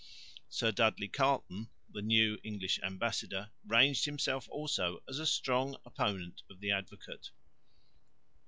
[0.49, 6.59] Sir Dudley Carleton, the new English ambassador, ranged himself also as a strong opponent of
[6.59, 7.29] the Advocate.